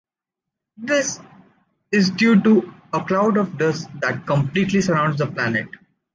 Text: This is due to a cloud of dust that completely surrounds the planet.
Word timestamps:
This 0.77 1.19
is 1.91 2.09
due 2.09 2.41
to 2.41 2.73
a 2.91 3.03
cloud 3.05 3.37
of 3.37 3.59
dust 3.59 3.87
that 4.01 4.25
completely 4.25 4.81
surrounds 4.81 5.19
the 5.19 5.27
planet. 5.27 5.67